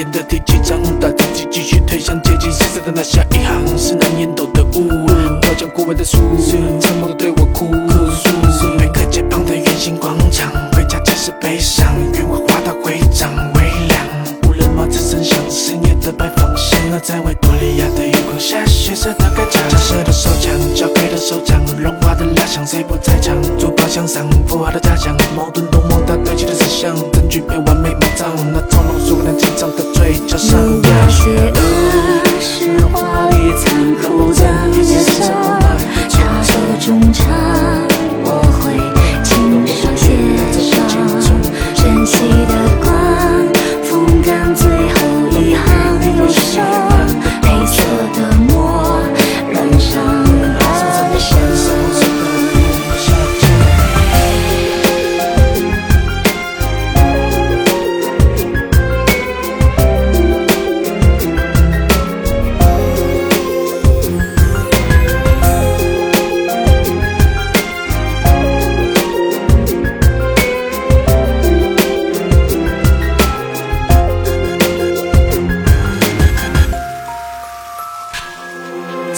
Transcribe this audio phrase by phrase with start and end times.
[0.00, 0.80] 演的第几章？
[0.98, 4.88] 大自己继续推向阶级现实的那下一行，是难言斗的雾，
[5.42, 6.16] 飘将枯萎的树，
[6.80, 7.70] 沉默的对我哭
[8.10, 8.66] 诉。
[8.78, 14.00] 每个街旁的圆形广场，回家皆是悲伤，愿我花到会长微凉。
[14.48, 23.36] 无人帽子声响，深夜的摆放，险恶在维多利亚的月光下，血色的盖章，假设的手枪，交给的手掌，融化的蜡像，谁不在场？
[23.58, 28.62] 珠宝箱上，符号的假象，矛盾多梦，它堆积的思想，证据被完美埋葬，那
[29.30, 30.69] 从容肃然紧张的嘴角上。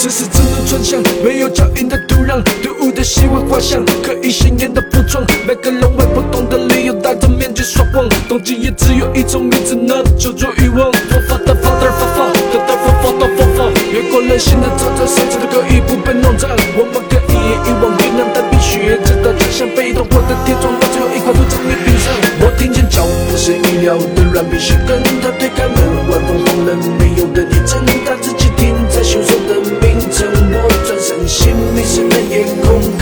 [0.00, 10.90] 此时只能穿向，没有脚印的土壤，突兀的希望画像，可以显眼的服装，每个人为不同的理由戴着面具说谎，动机也只有一种名字，那就是欲望。
[10.90, 16.48] 佛法的 father 发发，得到佛法的佛法，越过人性的操作，甚至的可以不被弄脏。
[16.80, 22.08] 我们可以一言一往云南，但必须知道真相，被动我的铁窗，把最后一块布从你冰上。
[22.40, 25.68] 我听见脚步是意料的软皮鞋跟他推开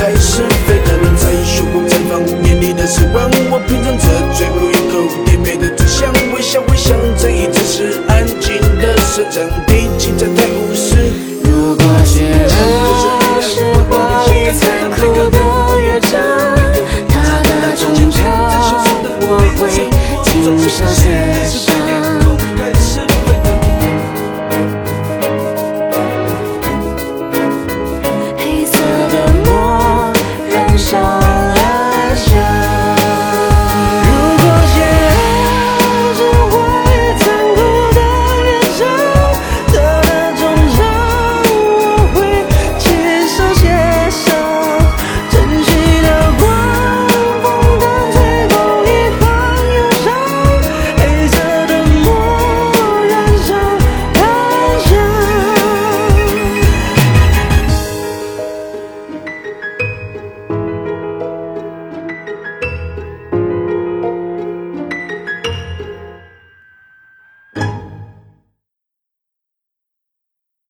[0.08, 2.72] 开始沸腾，在胸口绽放眼里。
[2.72, 3.28] 的失望。
[3.50, 4.94] 我品尝着最后一口
[5.26, 11.12] 甜美的真相，微笑微笑，这一直是安静的生长，毕竟在太无视。
[11.44, 13.60] 如果血恶是
[13.90, 14.90] 华丽残